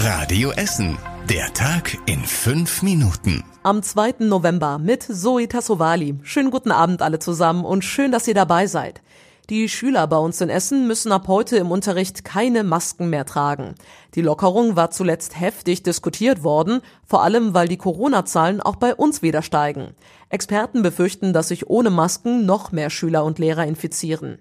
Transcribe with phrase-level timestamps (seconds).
[0.00, 0.96] Radio Essen.
[1.28, 3.42] Der Tag in fünf Minuten.
[3.64, 4.14] Am 2.
[4.20, 6.14] November mit Zoe Tassovali.
[6.22, 9.02] Schönen guten Abend alle zusammen und schön, dass ihr dabei seid.
[9.50, 13.74] Die Schüler bei uns in Essen müssen ab heute im Unterricht keine Masken mehr tragen.
[14.14, 19.20] Die Lockerung war zuletzt heftig diskutiert worden, vor allem weil die Corona-Zahlen auch bei uns
[19.22, 19.96] wieder steigen.
[20.28, 24.38] Experten befürchten, dass sich ohne Masken noch mehr Schüler und Lehrer infizieren.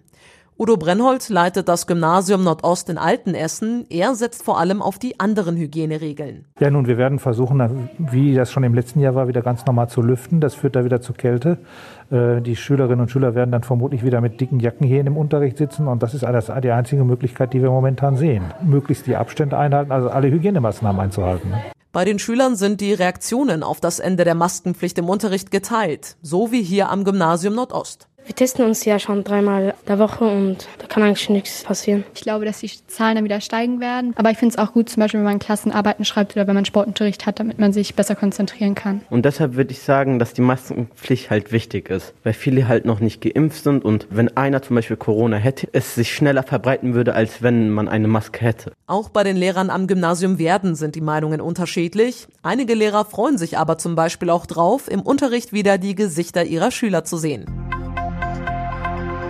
[0.60, 3.86] Udo Brennholz leitet das Gymnasium Nordost in Altenessen.
[3.92, 6.46] Er setzt vor allem auf die anderen Hygieneregeln.
[6.60, 9.88] Ja, nun, wir werden versuchen, wie das schon im letzten Jahr war, wieder ganz normal
[9.88, 10.42] zu lüften.
[10.42, 11.60] Das führt da wieder zu Kälte.
[12.10, 15.15] Äh, die Schülerinnen und Schüler werden dann vermutlich wieder mit dicken Jacken hier in dem
[15.15, 15.88] Unterricht sitzen.
[15.88, 18.46] Und das ist die einzige Möglichkeit, die wir momentan sehen.
[18.64, 21.54] Möglichst die Abstände einhalten, also alle Hygienemaßnahmen einzuhalten.
[21.92, 26.51] Bei den Schülern sind die Reaktionen auf das Ende der Maskenpflicht im Unterricht geteilt, so
[26.51, 28.07] wie hier am Gymnasium Nordost.
[28.27, 32.03] Wir testen uns ja schon dreimal der Woche und da kann eigentlich nichts passieren.
[32.13, 34.13] Ich glaube, dass die Zahlen dann wieder steigen werden.
[34.17, 36.66] Aber ich finde es auch gut, zum Beispiel, wenn man Klassenarbeiten schreibt oder wenn man
[36.66, 39.00] Sportunterricht hat, damit man sich besser konzentrieren kann.
[39.09, 43.00] Und deshalb würde ich sagen, dass die Maskenpflicht halt wichtig ist, weil viele halt noch
[43.00, 47.14] nicht geimpft sind und wenn einer zum Beispiel Corona hätte, es sich schneller verbreiten würde,
[47.14, 48.73] als wenn man eine Maske hätte.
[48.88, 52.28] Auch bei den Lehrern am Gymnasium Werden sind die Meinungen unterschiedlich.
[52.44, 56.72] Einige Lehrer freuen sich aber zum Beispiel auch drauf, im Unterricht wieder die Gesichter ihrer
[56.72, 57.67] Schüler zu sehen.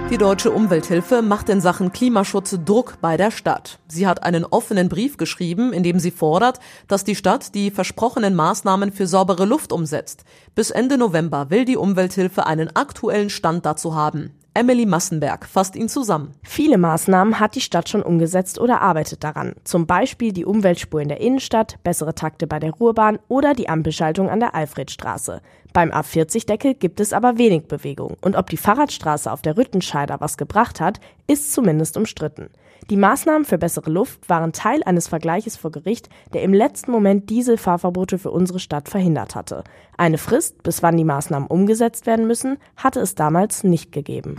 [0.10, 3.80] Die Deutsche Umwelthilfe macht in Sachen Klimaschutz Druck bei der Stadt.
[3.90, 8.34] Sie hat einen offenen Brief geschrieben, in dem sie fordert, dass die Stadt die versprochenen
[8.34, 10.24] Maßnahmen für saubere Luft umsetzt.
[10.56, 14.32] Bis Ende November will die Umwelthilfe einen aktuellen Stand dazu haben.
[14.58, 16.34] Emily Massenberg fasst ihn zusammen.
[16.42, 19.54] Viele Maßnahmen hat die Stadt schon umgesetzt oder arbeitet daran.
[19.64, 24.32] Zum Beispiel die Umweltspur in der Innenstadt, bessere Takte bei der Ruhrbahn oder die Ampelschaltung
[24.32, 25.44] an der Alfredstraße.
[25.74, 30.38] Beim A40-Deckel gibt es aber wenig Bewegung und ob die Fahrradstraße auf der Rüttenscheider was
[30.38, 32.50] gebracht hat, ist zumindest umstritten.
[32.90, 37.30] Die Maßnahmen für bessere Luft waren Teil eines Vergleiches vor Gericht, der im letzten Moment
[37.30, 39.66] Dieselfahrverbote für unsere Stadt verhindert hatte.
[39.98, 44.36] Eine Frist, bis wann die Maßnahmen umgesetzt werden müssen, hatte es damals nicht gegeben.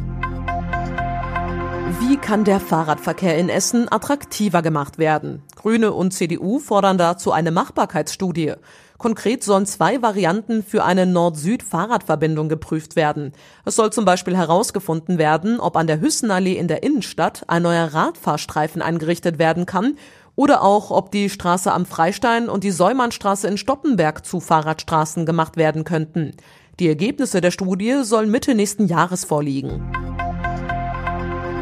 [2.00, 5.42] Wie kann der Fahrradverkehr in Essen attraktiver gemacht werden?
[5.56, 8.52] Grüne und CDU fordern dazu eine Machbarkeitsstudie.
[8.98, 13.32] Konkret sollen zwei Varianten für eine Nord-Süd-Fahrradverbindung geprüft werden.
[13.64, 17.94] Es soll zum Beispiel herausgefunden werden, ob an der Hüssenallee in der Innenstadt ein neuer
[17.94, 19.96] Radfahrstreifen eingerichtet werden kann
[20.36, 25.56] oder auch, ob die Straße am Freistein und die Säumannstraße in Stoppenberg zu Fahrradstraßen gemacht
[25.56, 26.32] werden könnten.
[26.80, 30.07] Die Ergebnisse der Studie sollen Mitte nächsten Jahres vorliegen.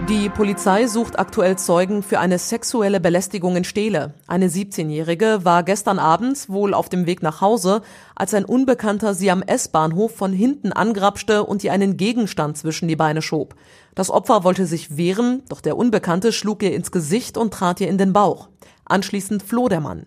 [0.09, 4.15] Die Polizei sucht aktuell Zeugen für eine sexuelle Belästigung in Steele.
[4.28, 7.83] Eine 17-Jährige war gestern Abend wohl auf dem Weg nach Hause,
[8.15, 12.95] als ein Unbekannter sie am S-Bahnhof von hinten angrapschte und ihr einen Gegenstand zwischen die
[12.95, 13.56] Beine schob.
[13.97, 17.89] Das Opfer wollte sich wehren, doch der Unbekannte schlug ihr ins Gesicht und trat ihr
[17.89, 18.49] in den Bauch.
[18.84, 20.06] Anschließend floh der Mann.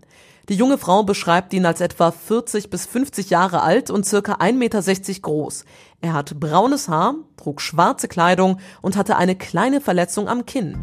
[0.50, 4.54] Die junge Frau beschreibt ihn als etwa 40 bis 50 Jahre alt und circa 1,60
[4.54, 4.82] Meter
[5.22, 5.64] groß.
[6.02, 10.76] Er hat braunes Haar, trug schwarze Kleidung und hatte eine kleine Verletzung am Kinn.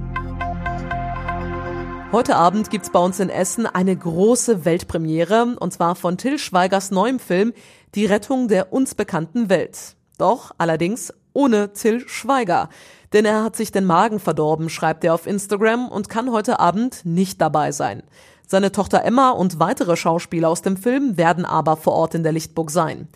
[2.12, 6.92] Heute Abend gibt's bei uns in Essen eine große Weltpremiere, und zwar von Till Schweigers
[6.92, 7.52] neuem Film
[7.96, 9.96] Die Rettung der uns bekannten Welt.
[10.16, 12.68] Doch allerdings ohne Till Schweiger.
[13.12, 17.04] Denn er hat sich den Magen verdorben, schreibt er auf Instagram und kann heute Abend
[17.04, 18.04] nicht dabei sein.
[18.48, 22.30] Seine Tochter Emma und weitere Schauspieler aus dem Film werden aber vor Ort in der
[22.30, 23.08] Lichtburg sein.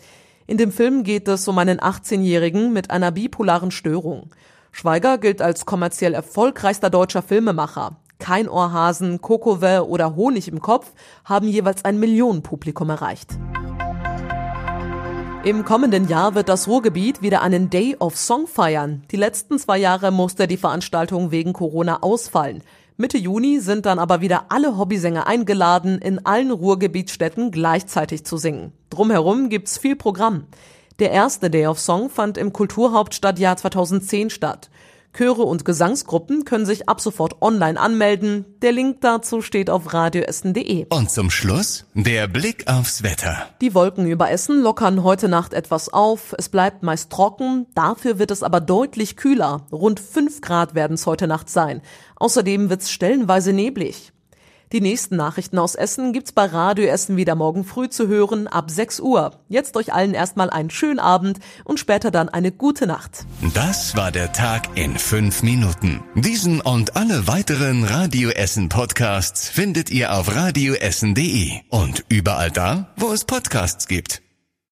[0.48, 4.30] In dem Film geht es um einen 18-Jährigen mit einer bipolaren Störung.
[4.72, 7.96] Schweiger gilt als kommerziell erfolgreichster deutscher Filmemacher.
[8.18, 10.90] Kein Ohrhasen, Kokove oder Honig im Kopf
[11.24, 13.30] haben jeweils ein Millionenpublikum erreicht.
[15.44, 19.04] Im kommenden Jahr wird das Ruhrgebiet wieder einen Day of Song feiern.
[19.12, 22.62] Die letzten zwei Jahre musste die Veranstaltung wegen Corona ausfallen.
[23.00, 28.74] Mitte Juni sind dann aber wieder alle Hobbysänger eingeladen, in allen Ruhrgebietsstädten gleichzeitig zu singen.
[28.90, 30.44] Drumherum gibt's viel Programm.
[30.98, 34.68] Der erste Day of Song fand im Kulturhauptstadtjahr 2010 statt.
[35.12, 38.44] Chöre und Gesangsgruppen können sich ab sofort online anmelden.
[38.62, 40.86] Der Link dazu steht auf radioessen.de.
[40.90, 43.48] Und zum Schluss der Blick aufs Wetter.
[43.60, 46.34] Die Wolken über Essen lockern heute Nacht etwas auf.
[46.38, 49.66] Es bleibt meist trocken, dafür wird es aber deutlich kühler.
[49.72, 51.82] Rund 5 Grad werden es heute Nacht sein.
[52.16, 54.12] Außerdem wird es stellenweise neblig.
[54.72, 58.70] Die nächsten Nachrichten aus Essen gibt's bei Radio Essen wieder morgen früh zu hören ab
[58.70, 59.32] 6 Uhr.
[59.48, 63.26] Jetzt euch allen erstmal einen schönen Abend und später dann eine gute Nacht.
[63.52, 66.04] Das war der Tag in fünf Minuten.
[66.14, 73.12] Diesen und alle weiteren Radio Essen Podcasts findet ihr auf radioessen.de und überall da, wo
[73.12, 74.22] es Podcasts gibt.